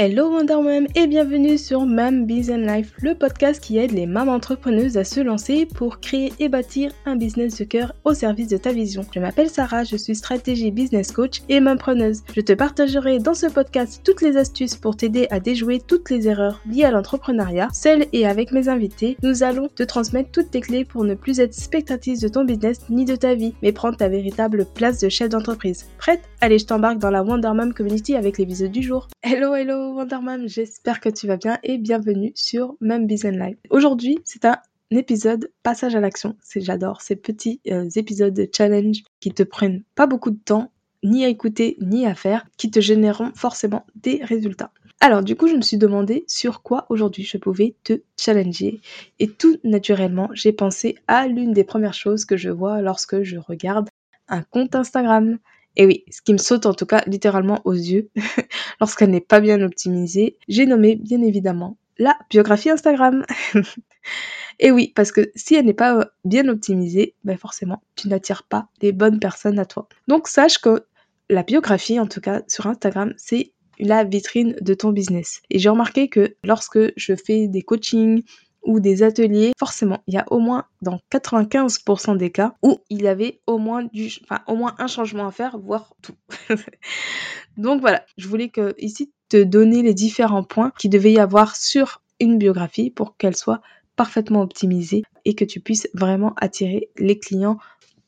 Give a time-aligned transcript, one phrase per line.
[0.00, 4.34] Hello Wonder Mom et bienvenue sur Mam Business Life, le podcast qui aide les mamans
[4.34, 8.58] entrepreneuses à se lancer pour créer et bâtir un business de cœur au service de
[8.58, 9.04] ta vision.
[9.12, 12.22] Je m'appelle Sarah, je suis stratégie business coach et mampreneuse.
[12.32, 16.28] Je te partagerai dans ce podcast toutes les astuces pour t'aider à déjouer toutes les
[16.28, 17.66] erreurs liées à l'entrepreneuriat.
[17.72, 21.40] Seule et avec mes invités, nous allons te transmettre toutes tes clés pour ne plus
[21.40, 25.08] être spectatrice de ton business ni de ta vie, mais prendre ta véritable place de
[25.08, 25.86] chef d'entreprise.
[25.98, 26.22] Prête?
[26.40, 29.08] Allez, je t'embarque dans la Wonder Mom Community avec l'épisode du jour.
[29.24, 33.56] Hello, hello Wonderman, j'espère que tu vas bien et bienvenue sur Même Business Live.
[33.70, 34.58] Aujourd'hui, c'est un
[34.90, 36.36] épisode passage à l'action.
[36.42, 40.70] C'est j'adore ces petits euh, épisodes de challenge qui te prennent pas beaucoup de temps
[41.02, 44.72] ni à écouter ni à faire, qui te généreront forcément des résultats.
[45.00, 48.80] Alors du coup, je me suis demandé sur quoi aujourd'hui je pouvais te challenger
[49.20, 53.36] et tout naturellement, j'ai pensé à l'une des premières choses que je vois lorsque je
[53.36, 53.88] regarde
[54.28, 55.38] un compte Instagram.
[55.76, 58.10] Et oui, ce qui me saute en tout cas littéralement aux yeux
[58.80, 63.24] lorsqu'elle n'est pas bien optimisée, j'ai nommé bien évidemment la biographie Instagram.
[64.60, 68.42] Et oui, parce que si elle n'est pas euh, bien optimisée, ben forcément, tu n'attires
[68.42, 69.88] pas les bonnes personnes à toi.
[70.08, 70.84] Donc sache que
[71.30, 75.42] la biographie, en tout cas sur Instagram, c'est la vitrine de ton business.
[75.50, 78.22] Et j'ai remarqué que lorsque je fais des coachings,
[78.68, 83.06] ou des ateliers, forcément, il y a au moins dans 95% des cas où il
[83.06, 86.14] avait au moins du, enfin, au moins un changement à faire, voire tout.
[87.56, 91.56] Donc voilà, je voulais que ici te donner les différents points qui devait y avoir
[91.56, 93.62] sur une biographie pour qu'elle soit
[93.96, 97.58] parfaitement optimisée et que tu puisses vraiment attirer les clients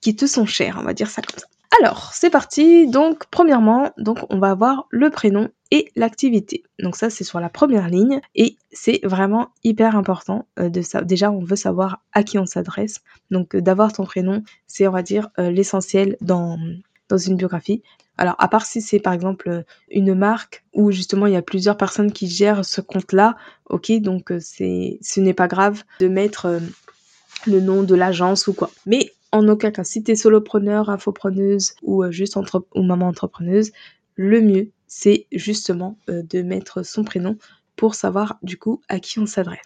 [0.00, 1.46] qui te sont chers, on va dire ça comme ça.
[1.80, 2.88] Alors, c'est parti.
[2.88, 6.62] Donc, premièrement, donc on va avoir le prénom et l'activité.
[6.80, 11.02] Donc ça, c'est sur la première ligne et c'est vraiment hyper important euh, de ça.
[11.02, 13.00] Déjà, on veut savoir à qui on s'adresse.
[13.30, 16.58] Donc, euh, d'avoir ton prénom, c'est on va dire euh, l'essentiel dans
[17.08, 17.82] dans une biographie.
[18.18, 21.76] Alors, à part si c'est par exemple une marque où justement il y a plusieurs
[21.76, 23.36] personnes qui gèrent ce compte-là,
[23.70, 26.60] ok, donc c'est, ce n'est pas grave de mettre
[27.46, 28.70] le nom de l'agence ou quoi.
[28.84, 33.08] Mais en aucun cas, si tu es solopreneur, infopreneuse ou euh, juste entre ou maman
[33.08, 33.72] entrepreneuse,
[34.14, 37.36] le mieux, c'est justement euh, de mettre son prénom
[37.76, 39.60] pour savoir du coup à qui on s'adresse.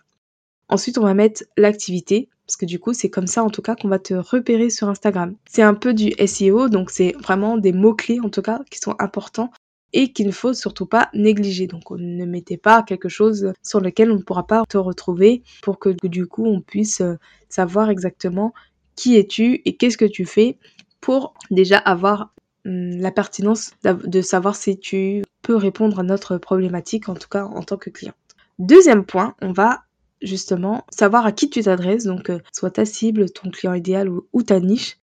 [0.68, 3.74] Ensuite, on va mettre l'activité, parce que du coup, c'est comme ça en tout cas
[3.76, 5.34] qu'on va te repérer sur Instagram.
[5.46, 8.94] C'est un peu du SEO, donc c'est vraiment des mots-clés en tout cas qui sont
[8.98, 9.50] importants
[9.92, 11.66] et qu'il ne faut surtout pas négliger.
[11.66, 15.42] Donc on ne mettez pas quelque chose sur lequel on ne pourra pas te retrouver
[15.62, 17.16] pour que du coup on puisse euh,
[17.48, 18.52] savoir exactement
[18.96, 20.58] qui es-tu et qu'est-ce que tu fais
[21.00, 22.32] pour déjà avoir
[22.64, 27.44] hum, la pertinence de savoir si tu peux répondre à notre problématique, en tout cas
[27.44, 28.14] en tant que client.
[28.58, 29.82] Deuxième point, on va
[30.22, 34.42] justement savoir à qui tu t'adresses, donc euh, soit ta cible, ton client idéal ou,
[34.42, 34.98] ta niche.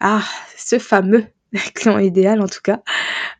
[0.00, 0.24] Ah,
[0.56, 1.24] ce fameux
[1.74, 2.82] client idéal en tout cas,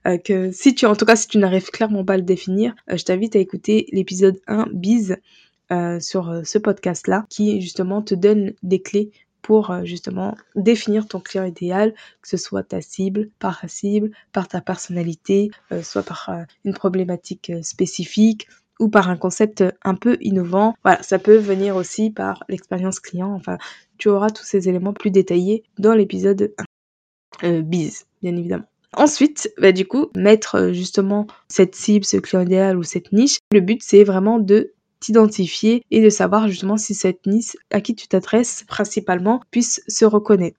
[0.06, 2.74] euh, que si tu, en tout cas si tu n'arrives clairement pas à le définir,
[2.90, 5.16] euh, je t'invite à écouter l'épisode 1 bise
[5.98, 9.10] sur ce podcast-là, qui justement te donne des clés
[9.46, 14.10] pour euh, justement définir ton client idéal, que ce soit ta cible, par ta cible,
[14.32, 18.48] par ta personnalité, euh, soit par euh, une problématique spécifique
[18.80, 20.74] ou par un concept un peu innovant.
[20.82, 23.32] Voilà, ça peut venir aussi par l'expérience client.
[23.34, 23.56] Enfin,
[23.98, 26.52] tu auras tous ces éléments plus détaillés dans l'épisode
[27.42, 27.60] 1.
[27.60, 28.66] bise, bien évidemment.
[28.94, 33.60] Ensuite, bah, du coup, mettre justement cette cible, ce client idéal ou cette niche, le
[33.60, 38.08] but c'est vraiment de t'identifier et de savoir justement si cette niche à qui tu
[38.08, 40.58] t'adresses principalement puisse se reconnaître.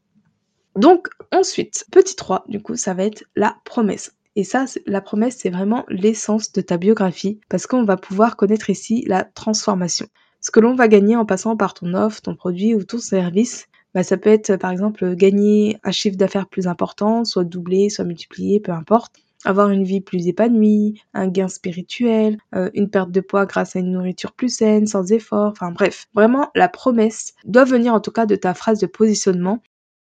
[0.75, 4.13] Donc ensuite, petit 3, du coup, ça va être la promesse.
[4.35, 8.69] Et ça, la promesse, c'est vraiment l'essence de ta biographie parce qu'on va pouvoir connaître
[8.69, 10.07] ici la transformation.
[10.41, 13.65] Ce que l'on va gagner en passant par ton offre, ton produit ou ton service,
[13.95, 18.05] bah, ça peut être par exemple gagner un chiffre d'affaires plus important, soit doublé, soit
[18.05, 19.15] multiplié, peu importe
[19.45, 23.79] avoir une vie plus épanouie, un gain spirituel, euh, une perte de poids grâce à
[23.79, 28.11] une nourriture plus saine, sans effort, enfin bref, vraiment la promesse doit venir en tout
[28.11, 29.61] cas de ta phrase de positionnement.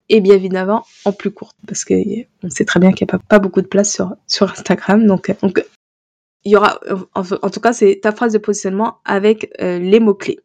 [0.09, 1.93] Et bien évidemment en plus courte parce que
[2.41, 5.65] on sait très bien qu'il n'y a pas, beaucoup de place sur, Instagram donc, donc
[6.45, 6.79] il y aura
[7.13, 10.39] en, en tout cas c'est ta phrase de positionnement avec euh, les mots clés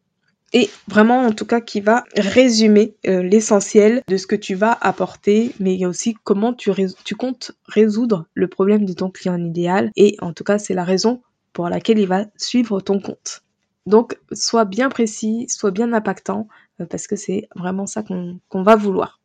[0.53, 4.77] et vraiment en tout cas qui va résumer euh, l'essentiel de ce que tu vas
[4.81, 6.73] apporter, mais aussi comment tu,
[7.17, 9.91] comptes résoudre le problème de ton client idéal.
[9.97, 11.23] Et en tout cas, c'est la raison
[11.53, 13.43] pour laquelle il va suivre ton compte.
[13.87, 16.49] Donc, sois bien précis, sois bien impactant,
[16.81, 19.21] euh, parce que c'est vraiment ça qu'on va vouloir.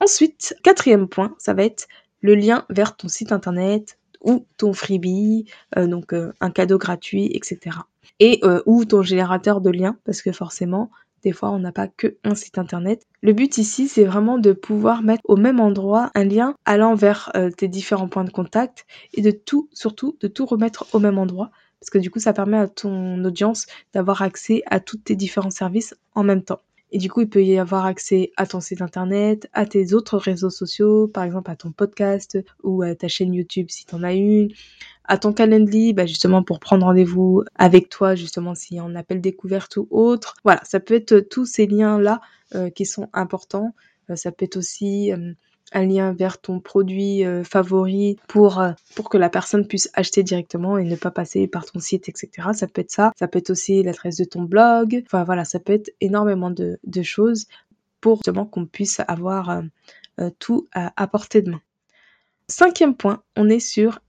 [0.00, 1.88] Ensuite, quatrième point, ça va être
[2.20, 7.78] le lien vers ton site internet ou ton freebie, euh, donc un cadeau gratuit, etc
[8.20, 10.90] et euh, ou ton générateur de liens parce que forcément
[11.24, 13.02] des fois on n'a pas que un site internet.
[13.22, 17.30] Le but ici c'est vraiment de pouvoir mettre au même endroit un lien allant vers
[17.36, 21.18] euh, tes différents points de contact et de tout surtout de tout remettre au même
[21.18, 21.50] endroit
[21.80, 25.50] parce que du coup, ça permet à ton audience d'avoir accès à tous tes différents
[25.50, 26.60] services en même temps.
[26.90, 30.16] Et du coup, il peut y avoir accès à ton site internet, à tes autres
[30.16, 34.02] réseaux sociaux, par exemple à ton podcast ou à ta chaîne YouTube si tu en
[34.02, 34.48] as une,
[35.04, 39.76] à ton calendrier, bah justement pour prendre rendez-vous avec toi, justement a un appel découverte
[39.76, 40.34] ou autre.
[40.44, 42.20] Voilà, ça peut être tous ces liens-là
[42.54, 43.74] euh, qui sont importants.
[44.10, 45.32] Euh, ça peut être aussi euh,
[45.72, 50.22] un lien vers ton produit euh, favori pour, euh, pour que la personne puisse acheter
[50.22, 52.48] directement et ne pas passer par ton site, etc.
[52.54, 53.12] Ça peut être ça.
[53.18, 55.02] Ça peut être aussi l'adresse de ton blog.
[55.06, 57.46] Enfin voilà, ça peut être énormément de, choses
[58.00, 59.62] pour justement qu'on puisse avoir
[60.20, 61.60] euh, tout à, portée de main.
[62.48, 64.00] Cinquième point, on est sur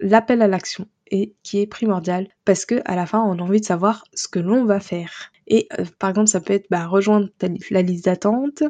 [0.00, 3.60] l'appel à l'action et qui est primordial parce que à la fin on a envie
[3.60, 5.30] de savoir ce que l'on va faire.
[5.46, 5.68] Et
[5.98, 7.28] par exemple ça peut être bah, rejoindre
[7.70, 8.64] la liste d'attente,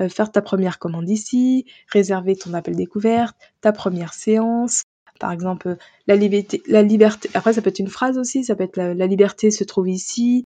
[0.00, 4.84] euh, faire ta première commande ici, réserver ton appel découverte, ta première séance.
[5.18, 5.76] Par exemple,
[6.06, 7.30] la liberté, la liberté.
[7.32, 8.44] Après, ça peut être une phrase aussi.
[8.44, 10.44] Ça peut être la, liberté se trouve ici.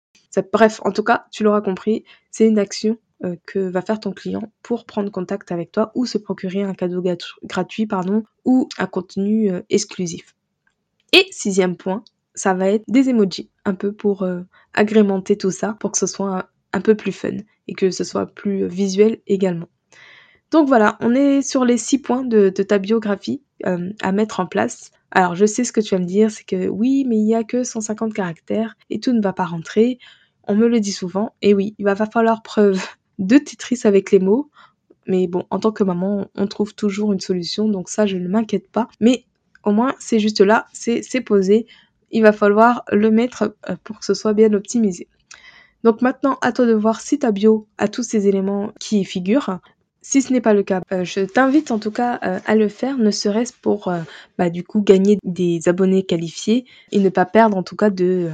[0.52, 4.12] Bref, en tout cas, tu l'auras compris, c'est une action euh, que va faire ton
[4.12, 7.02] client pour prendre contact avec toi ou se procurer un cadeau
[7.42, 10.36] gratuit, pardon, ou un contenu euh, exclusif.
[11.12, 12.04] Et sixième point,
[12.36, 14.24] ça va être des emojis, un peu pour
[14.72, 17.36] agrémenter tout ça, pour que ce soit un peu plus fun
[17.68, 19.68] et que ce soit plus visuel également.
[20.50, 24.46] Donc voilà, on est sur les six points de, ta biographie euh, à mettre en
[24.46, 24.90] place.
[25.12, 27.34] Alors je sais ce que tu vas me dire, c'est que oui, mais il n'y
[27.34, 29.98] a que 150 caractères et tout ne va pas rentrer.
[30.48, 32.82] On me le dit souvent, et oui, il va falloir preuve
[33.18, 34.50] de Tetris avec les mots.
[35.06, 38.28] Mais bon, en tant que maman, on trouve toujours une solution, donc ça, je ne
[38.28, 38.88] m'inquiète pas.
[39.00, 39.24] Mais
[39.64, 41.66] au moins, c'est juste là, c'est posé.
[42.10, 45.08] Il va falloir le mettre euh, pour que ce soit bien optimisé.
[45.84, 49.04] Donc maintenant, à toi de voir si ta bio a tous ces éléments qui y
[49.04, 49.58] figurent.
[50.02, 52.68] Si ce n'est pas le cas, euh, je t'invite en tout cas euh, à le
[52.68, 54.00] faire, ne serait-ce pour euh,
[54.38, 58.30] bah, du coup gagner des abonnés qualifiés et ne pas perdre en tout cas de,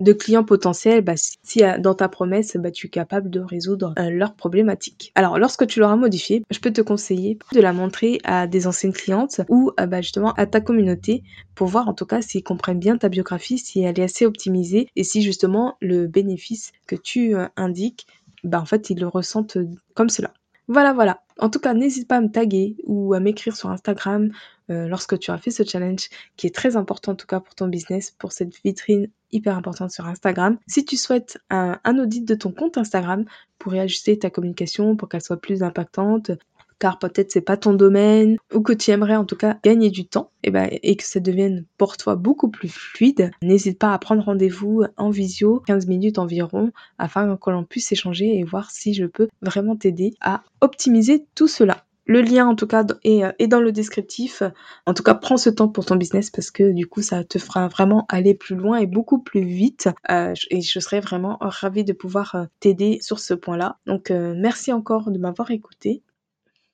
[0.00, 3.94] de clients potentiels bah, si euh, dans ta promesse bah, tu es capable de résoudre
[3.98, 5.12] euh, leurs problématiques.
[5.14, 8.92] Alors lorsque tu l'auras modifié, je peux te conseiller de la montrer à des anciennes
[8.92, 11.22] clientes ou euh, bah, justement à ta communauté
[11.54, 14.88] pour voir en tout cas s'ils comprennent bien ta biographie, si elle est assez optimisée
[14.96, 18.06] et si justement le bénéfice que tu indiques,
[18.44, 19.58] bah, en fait ils le ressentent
[19.94, 20.32] comme cela.
[20.68, 21.22] Voilà, voilà.
[21.38, 24.32] En tout cas, n'hésite pas à me taguer ou à m'écrire sur Instagram
[24.70, 27.54] euh, lorsque tu as fait ce challenge qui est très important en tout cas pour
[27.54, 30.58] ton business, pour cette vitrine hyper importante sur Instagram.
[30.66, 33.24] Si tu souhaites un, audit de ton compte Instagram
[33.58, 36.30] pour réajuster ta communication, pour qu'elle soit plus impactante,
[36.78, 40.06] car peut-être c'est pas ton domaine ou que tu aimerais en tout cas gagner du
[40.06, 43.98] temps et, ben, et que ça devienne pour toi beaucoup plus fluide, n'hésite pas à
[43.98, 48.92] prendre rendez-vous en visio, 15 minutes environ, afin que l'on puisse échanger et voir si
[48.92, 51.85] je peux vraiment t'aider à optimiser tout cela.
[52.06, 54.42] Le lien en tout cas est, dans le descriptif.
[54.86, 57.38] En tout cas, prends ce temps pour ton business parce que du coup, ça te
[57.38, 59.88] fera vraiment aller plus loin et beaucoup plus vite.
[60.10, 63.78] Euh, et je serais vraiment ravie de pouvoir euh, t'aider sur ce point-là.
[63.86, 66.02] Donc, euh, merci encore de m'avoir écouté.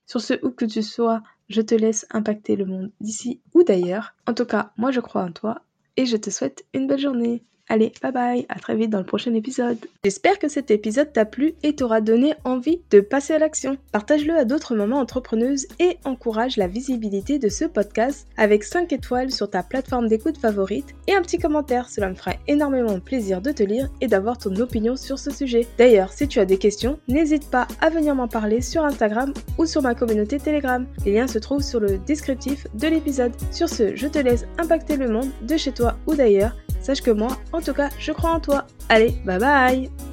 [0.07, 4.15] Sur ce, où que tu sois, je te laisse impacter le monde d'ici ou d'ailleurs.
[4.27, 5.63] En tout cas, moi je crois en toi
[5.97, 7.45] et je te souhaite une belle journée.
[7.69, 9.79] Allez, bye bye, à très vite dans le prochain épisode.
[10.05, 13.79] J'espère que cet épisode t'a plu et t'aura donné envie de passer à l'action.
[13.93, 19.31] Partage-le à d'autres mamans entrepreneuses et encourage la visibilité de ce podcast avec 5 étoiles
[19.31, 21.89] sur ta plateforme d'écoute favorite et un petit commentaire.
[21.89, 25.67] Cela me fera énormément plaisir de te lire et d'avoir ton opinion sur ce sujet.
[25.79, 29.67] D'ailleurs, si tu as des questions, n'hésite pas à venir m'en parler sur Instagram ou
[29.67, 30.87] sur ma communauté Telegram.
[31.07, 33.33] Les liens se trouvent sur le descriptif de l'épisode.
[33.51, 37.11] Sur ce, je te laisse impacter le monde de chez toi ou d'ailleurs Sache que
[37.11, 38.67] moi, en tout cas, je crois en toi.
[38.89, 40.12] Allez, bye bye